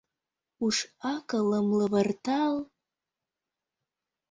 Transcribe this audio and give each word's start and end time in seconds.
Уш-акылым 0.65 1.67
лывыртал... 1.77 2.55